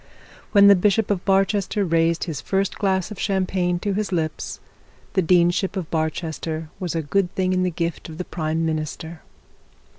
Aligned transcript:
When 0.51 0.65
the 0.65 0.73
bishop 0.75 1.11
of 1.11 1.23
Barchester 1.25 1.85
raised 1.85 2.23
his 2.23 2.41
first 2.41 2.79
glass 2.79 3.11
of 3.11 3.19
champagne 3.19 3.77
to 3.81 3.93
his 3.93 4.11
lips, 4.11 4.59
the 5.13 5.21
deanship 5.21 5.77
of 5.77 5.91
Barchester 5.91 6.71
was 6.79 6.95
a 6.95 7.03
good 7.03 7.31
thing 7.35 7.53
in 7.53 7.61
the 7.61 7.69
gift 7.69 8.09
of 8.09 8.17
the 8.17 8.25
prime 8.25 8.65
minister. 8.65 9.21